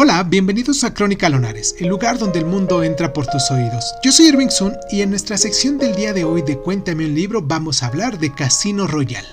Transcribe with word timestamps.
Hola, 0.00 0.22
bienvenidos 0.22 0.84
a 0.84 0.94
Crónica 0.94 1.28
Lonares, 1.28 1.74
el 1.80 1.88
lugar 1.88 2.20
donde 2.20 2.38
el 2.38 2.46
mundo 2.46 2.84
entra 2.84 3.12
por 3.12 3.26
tus 3.26 3.50
oídos. 3.50 3.84
Yo 4.04 4.12
soy 4.12 4.26
Irving 4.26 4.48
Sun 4.48 4.76
y 4.92 5.00
en 5.00 5.10
nuestra 5.10 5.36
sección 5.36 5.76
del 5.76 5.96
día 5.96 6.12
de 6.12 6.22
hoy 6.22 6.42
de 6.42 6.56
Cuéntame 6.56 7.04
un 7.04 7.16
libro 7.16 7.42
vamos 7.42 7.82
a 7.82 7.88
hablar 7.88 8.16
de 8.20 8.32
Casino 8.32 8.86
Royale, 8.86 9.26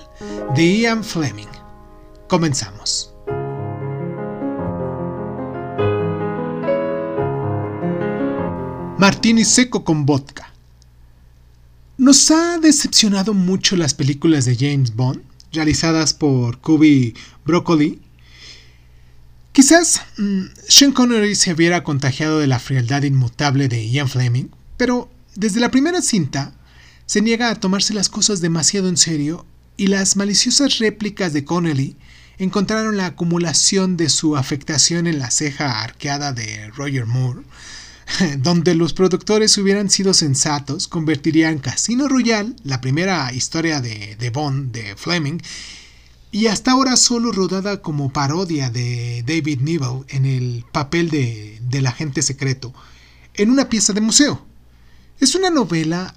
de 0.56 0.78
Ian 0.78 1.04
Fleming. 1.04 1.46
Comenzamos. 2.26 3.14
Martini 8.98 9.44
seco 9.44 9.84
con 9.84 10.04
vodka. 10.04 10.52
Nos 11.96 12.28
ha 12.32 12.58
decepcionado 12.58 13.34
mucho 13.34 13.76
las 13.76 13.94
películas 13.94 14.44
de 14.46 14.56
James 14.56 14.96
Bond, 14.96 15.22
realizadas 15.52 16.12
por 16.12 16.58
Kubi 16.58 17.14
Broccoli 17.44 18.00
Quizás 19.56 20.02
mm, 20.18 20.42
Sean 20.68 20.92
Connery 20.92 21.34
se 21.34 21.54
hubiera 21.54 21.82
contagiado 21.82 22.40
de 22.40 22.46
la 22.46 22.58
frialdad 22.58 23.04
inmutable 23.04 23.68
de 23.68 23.88
Ian 23.88 24.06
Fleming, 24.06 24.48
pero 24.76 25.10
desde 25.34 25.60
la 25.60 25.70
primera 25.70 26.02
cinta 26.02 26.52
se 27.06 27.22
niega 27.22 27.48
a 27.48 27.54
tomarse 27.54 27.94
las 27.94 28.10
cosas 28.10 28.42
demasiado 28.42 28.86
en 28.90 28.98
serio 28.98 29.46
y 29.78 29.86
las 29.86 30.14
maliciosas 30.16 30.76
réplicas 30.76 31.32
de 31.32 31.46
Connelly 31.46 31.96
encontraron 32.36 32.98
la 32.98 33.06
acumulación 33.06 33.96
de 33.96 34.10
su 34.10 34.36
afectación 34.36 35.06
en 35.06 35.18
la 35.18 35.30
ceja 35.30 35.80
arqueada 35.80 36.34
de 36.34 36.68
Roger 36.72 37.06
Moore, 37.06 37.40
donde 38.36 38.74
los 38.74 38.92
productores 38.92 39.56
hubieran 39.56 39.88
sido 39.88 40.12
sensatos, 40.12 40.86
convertirían 40.86 41.60
Casino 41.60 42.08
Royale, 42.08 42.52
la 42.62 42.82
primera 42.82 43.32
historia 43.32 43.80
de, 43.80 44.16
de 44.16 44.28
Bond 44.28 44.72
de 44.72 44.96
Fleming, 44.96 45.38
y 46.30 46.48
hasta 46.48 46.72
ahora 46.72 46.96
solo 46.96 47.32
rodada 47.32 47.80
como 47.80 48.12
parodia 48.12 48.70
de 48.70 49.22
David 49.26 49.60
Niven 49.60 50.04
en 50.08 50.26
el 50.26 50.64
papel 50.72 51.10
de, 51.10 51.58
del 51.62 51.86
agente 51.86 52.22
secreto, 52.22 52.74
en 53.34 53.50
una 53.50 53.68
pieza 53.68 53.92
de 53.92 54.00
museo. 54.00 54.44
Es 55.20 55.34
una 55.34 55.50
novela 55.50 56.14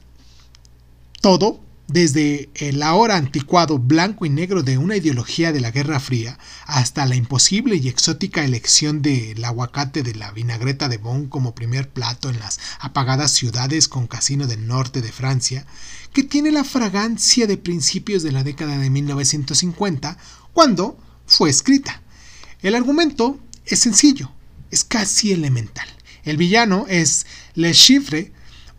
todo, 1.22 1.60
desde 1.90 2.52
el 2.54 2.84
ahora 2.84 3.18
anticuado 3.18 3.80
blanco 3.80 4.26
y 4.26 4.30
negro 4.30 4.62
de 4.62 4.78
una 4.78 4.96
ideología 4.96 5.52
de 5.52 5.60
la 5.60 5.72
Guerra 5.72 6.00
Fría 6.00 6.38
hasta 6.66 7.08
la 7.08 7.16
imposible 7.16 7.78
y 7.78 7.88
exótica 7.88 8.46
elección 8.46 9.02
del 9.02 9.44
aguacate 9.44 10.04
de 10.04 10.14
la 10.14 10.32
vinagreta 10.32 10.88
de 10.88 10.98
Bonn 10.98 11.28
como 11.28 11.56
primer 11.56 11.90
plato 11.90 12.30
en 12.30 12.38
las 12.40 12.60
apagadas 12.80 13.32
ciudades 13.32 13.88
con 13.88 14.06
casino 14.06 14.46
del 14.46 14.68
norte 14.68 15.02
de 15.02 15.12
Francia, 15.12 15.66
que 16.14 16.24
tiene 16.24 16.52
la 16.52 16.64
fragancia 16.64 17.48
de 17.48 17.58
principios 17.58 18.22
de 18.22 18.34
la 18.34 18.44
década 18.44 18.78
de 18.78 18.90
1950, 18.92 20.18
cuando 20.54 20.96
fue 21.26 21.50
escrita. 21.50 22.04
El 22.62 22.76
argumento 22.76 23.40
es 23.66 23.80
sencillo, 23.80 24.32
es 24.70 24.84
casi 24.84 25.32
elemental. 25.32 25.88
El 26.24 26.38
villano 26.38 26.86
es 26.88 27.26
Le 27.56 27.74
Chiffre, 27.74 28.32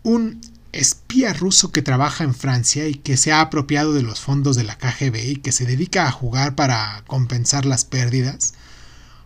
un 0.03 0.39
espía 0.73 1.33
ruso 1.33 1.71
que 1.71 1.81
trabaja 1.81 2.23
en 2.23 2.33
Francia 2.33 2.87
y 2.87 2.95
que 2.95 3.17
se 3.17 3.31
ha 3.31 3.41
apropiado 3.41 3.93
de 3.93 4.03
los 4.03 4.19
fondos 4.19 4.55
de 4.55 4.63
la 4.63 4.77
KGB 4.77 5.15
y 5.31 5.35
que 5.37 5.51
se 5.51 5.65
dedica 5.65 6.07
a 6.07 6.11
jugar 6.11 6.55
para 6.55 7.03
compensar 7.07 7.65
las 7.65 7.85
pérdidas. 7.85 8.53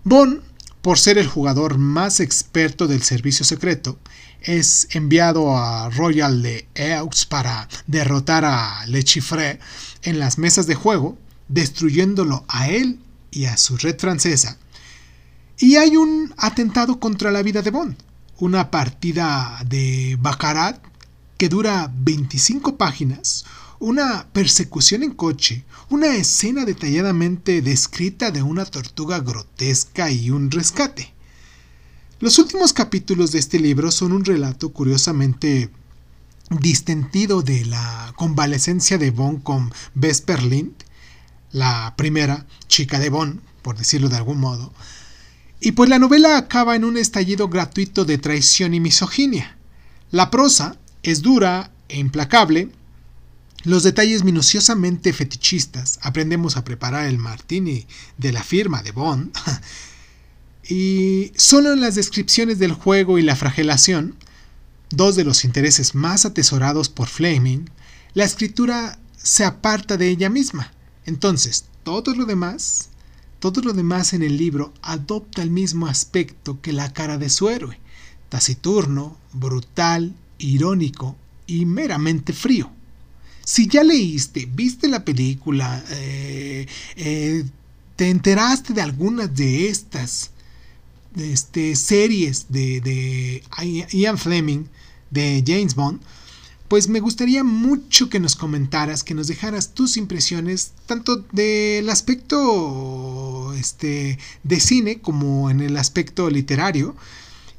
Bond, 0.03 0.41
por 0.81 0.99
ser 0.99 1.17
el 1.17 1.27
jugador 1.27 1.77
más 1.77 2.19
experto 2.19 2.87
del 2.87 3.03
servicio 3.03 3.45
secreto, 3.45 3.99
es 4.41 4.87
enviado 4.91 5.57
a 5.57 5.89
Royal 5.89 6.41
de 6.41 6.67
Eaux 6.75 7.25
para 7.25 7.67
derrotar 7.87 8.45
a 8.45 8.85
Le 8.85 9.03
Chiffre 9.03 9.59
en 10.03 10.19
las 10.19 10.37
mesas 10.37 10.67
de 10.67 10.75
juego, 10.75 11.17
destruyéndolo 11.47 12.45
a 12.47 12.69
él 12.69 12.99
y 13.31 13.45
a 13.45 13.57
su 13.57 13.77
red 13.77 13.97
francesa. 13.97 14.57
Y 15.57 15.77
hay 15.77 15.95
un 15.97 16.33
atentado 16.37 16.99
contra 16.99 17.31
la 17.31 17.41
vida 17.41 17.61
de 17.61 17.71
Bond, 17.71 17.95
una 18.37 18.69
partida 18.69 19.59
de 19.65 20.17
Baccarat 20.19 20.79
que 21.37 21.49
dura 21.49 21.91
25 21.93 22.77
páginas, 22.77 23.45
una 23.79 24.27
persecución 24.31 25.03
en 25.03 25.11
coche, 25.11 25.65
una 25.89 26.15
escena 26.15 26.65
detalladamente 26.65 27.61
descrita 27.61 28.31
de 28.31 28.41
una 28.41 28.65
tortuga 28.65 29.19
grotesca 29.19 30.11
y 30.11 30.29
un 30.29 30.49
rescate. 30.49 31.13
Los 32.19 32.39
últimos 32.39 32.71
capítulos 32.71 33.31
de 33.31 33.39
este 33.39 33.59
libro 33.59 33.91
son 33.91 34.13
un 34.13 34.23
relato 34.23 34.71
curiosamente 34.71 35.69
distendido 36.49 37.41
de 37.41 37.65
la 37.65 38.13
convalecencia 38.15 38.97
de 38.97 39.11
Bond 39.11 39.43
con 39.43 39.73
Vesper 39.93 40.43
Lind, 40.43 40.73
la 41.51 41.93
primera 41.97 42.45
chica 42.67 42.99
de 42.99 43.09
Bond, 43.09 43.41
por 43.61 43.77
decirlo 43.77 44.07
de 44.09 44.15
algún 44.15 44.39
modo. 44.39 44.73
Y 45.59 45.73
pues 45.73 45.89
la 45.89 45.99
novela 45.99 46.37
acaba 46.37 46.75
en 46.75 46.85
un 46.85 46.97
estallido 46.97 47.49
gratuito 47.49 48.05
de 48.05 48.17
traición 48.17 48.73
y 48.73 48.79
misoginia. 48.79 49.57
La 50.11 50.29
prosa 50.31 50.77
es 51.11 51.21
dura 51.21 51.71
e 51.89 51.99
implacable, 51.99 52.69
los 53.63 53.83
detalles 53.83 54.23
minuciosamente 54.23 55.11
fetichistas, 55.13 55.99
aprendemos 56.01 56.55
a 56.55 56.63
preparar 56.63 57.07
el 57.07 57.17
martini 57.17 57.87
de 58.17 58.31
la 58.31 58.43
firma 58.43 58.83
de 58.83 58.91
Bond, 58.91 59.31
Y 60.67 61.31
solo 61.35 61.73
en 61.73 61.81
las 61.81 61.93
descripciones 61.93 62.57
del 62.57 62.73
juego 62.73 63.19
y 63.19 63.21
la 63.21 63.35
fragelación, 63.35 64.15
dos 64.89 65.15
de 65.15 65.23
los 65.23 65.45
intereses 65.45 65.93
más 65.93 66.25
atesorados 66.25 66.89
por 66.89 67.07
Fleming, 67.07 67.65
la 68.15 68.23
escritura 68.23 68.97
se 69.15 69.45
aparta 69.45 69.97
de 69.97 70.09
ella 70.09 70.29
misma. 70.29 70.71
Entonces, 71.05 71.65
todo 71.83 72.15
lo 72.15 72.25
demás, 72.25 72.89
todo 73.39 73.61
lo 73.61 73.73
demás 73.73 74.13
en 74.13 74.23
el 74.23 74.37
libro 74.37 74.73
adopta 74.81 75.43
el 75.43 75.51
mismo 75.51 75.85
aspecto 75.85 76.59
que 76.61 76.73
la 76.73 76.91
cara 76.93 77.19
de 77.19 77.29
su 77.29 77.49
héroe, 77.49 77.79
taciturno, 78.29 79.17
brutal, 79.33 80.15
irónico 80.37 81.15
y 81.47 81.65
meramente 81.65 82.33
frío. 82.33 82.71
Si 83.43 83.67
ya 83.67 83.83
leíste, 83.83 84.47
viste 84.51 84.87
la 84.87 85.05
película, 85.05 85.83
eh, 85.91 86.67
eh, 86.95 87.45
te 87.95 88.09
enteraste 88.09 88.73
de 88.73 88.81
algunas 88.81 89.35
de 89.35 89.69
estas 89.69 90.31
este, 91.15 91.75
series 91.75 92.47
de, 92.49 92.81
de 92.81 93.43
Ian 93.91 94.17
Fleming, 94.17 94.65
de 95.11 95.43
James 95.45 95.75
Bond, 95.75 96.01
pues 96.67 96.89
me 96.89 96.99
gustaría 96.99 97.43
mucho 97.43 98.09
que 98.09 98.19
nos 98.19 98.35
comentaras, 98.35 99.03
que 99.03 99.13
nos 99.13 99.27
dejaras 99.27 99.73
tus 99.73 99.97
impresiones, 99.97 100.71
tanto 100.87 101.17
del 101.31 101.89
aspecto 101.89 103.53
este, 103.53 104.17
de 104.43 104.59
cine 104.59 104.99
como 104.99 105.49
en 105.49 105.61
el 105.61 105.77
aspecto 105.77 106.29
literario. 106.29 106.95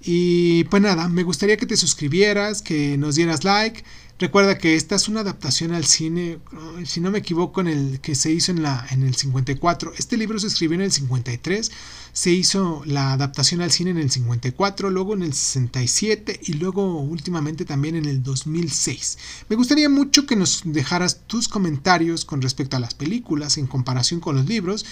Y 0.08 0.64
pues 0.64 0.80
nada, 0.80 1.08
me 1.08 1.24
gustaría 1.24 1.56
que 1.56 1.66
te 1.66 1.76
suscribieras, 1.76 2.62
que 2.62 2.96
nos 2.96 3.16
dieras 3.16 3.42
like, 3.42 3.82
Recuerda 4.18 4.56
que 4.56 4.76
esta 4.76 4.94
es 4.94 5.08
una 5.08 5.20
adaptación 5.20 5.72
al 5.72 5.84
cine, 5.84 6.38
si 6.86 7.00
no 7.00 7.10
me 7.10 7.18
equivoco, 7.18 7.60
en 7.60 7.66
el 7.66 8.00
que 8.00 8.14
se 8.14 8.32
hizo 8.32 8.50
en, 8.50 8.62
la, 8.62 8.86
en 8.90 9.02
el 9.02 9.14
54. 9.14 9.92
Este 9.98 10.16
libro 10.16 10.38
se 10.38 10.46
escribió 10.46 10.76
en 10.76 10.80
el 10.80 10.92
53, 10.92 11.70
se 12.14 12.30
hizo 12.30 12.82
la 12.86 13.12
adaptación 13.12 13.60
al 13.60 13.72
cine 13.72 13.90
en 13.90 13.98
el 13.98 14.10
54, 14.10 14.88
luego 14.88 15.12
en 15.12 15.22
el 15.22 15.34
67 15.34 16.40
y 16.44 16.54
luego 16.54 16.98
últimamente 16.98 17.66
también 17.66 17.94
en 17.94 18.06
el 18.06 18.22
2006. 18.22 19.18
Me 19.50 19.56
gustaría 19.56 19.90
mucho 19.90 20.24
que 20.24 20.34
nos 20.34 20.62
dejaras 20.64 21.20
tus 21.26 21.46
comentarios 21.46 22.24
con 22.24 22.40
respecto 22.40 22.78
a 22.78 22.80
las 22.80 22.94
películas 22.94 23.58
en 23.58 23.66
comparación 23.66 24.20
con 24.20 24.36
los 24.36 24.46
libros. 24.46 24.86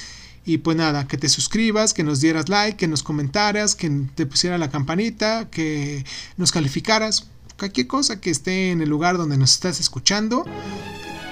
Y 0.46 0.58
pues 0.58 0.76
nada, 0.76 1.08
que 1.08 1.16
te 1.16 1.28
suscribas, 1.28 1.94
que 1.94 2.04
nos 2.04 2.20
dieras 2.20 2.48
like, 2.48 2.76
que 2.76 2.88
nos 2.88 3.02
comentaras, 3.02 3.74
que 3.74 3.90
te 4.14 4.26
pusiera 4.26 4.58
la 4.58 4.70
campanita, 4.70 5.48
que 5.50 6.04
nos 6.36 6.52
calificaras 6.52 7.28
cualquier 7.58 7.86
cosa 7.86 8.20
que 8.20 8.30
esté 8.30 8.70
en 8.70 8.82
el 8.82 8.88
lugar 8.88 9.16
donde 9.16 9.38
nos 9.38 9.52
estás 9.52 9.80
escuchando. 9.80 10.44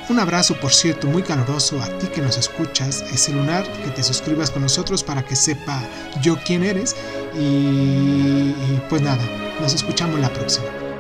Un 0.09 0.19
abrazo, 0.19 0.59
por 0.61 0.73
cierto, 0.73 1.07
muy 1.07 1.23
caluroso 1.23 1.81
a 1.81 1.87
ti 1.99 2.09
que 2.09 2.21
nos 2.21 2.37
escuchas, 2.37 3.05
es 3.13 3.29
lunar, 3.29 3.71
que 3.85 3.91
te 3.91 4.03
suscribas 4.03 4.51
con 4.51 4.63
nosotros 4.63 5.05
para 5.05 5.25
que 5.25 5.37
sepa 5.37 5.83
yo 6.23 6.39
quién 6.45 6.65
eres. 6.65 6.97
Y 7.39 8.53
pues 8.89 9.01
nada, 9.01 9.25
nos 9.61 9.75
escuchamos 9.75 10.19
la 10.21 10.33
próxima. 10.33 10.92